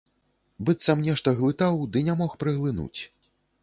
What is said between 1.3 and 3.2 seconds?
глытаў ды не мог праглынуць.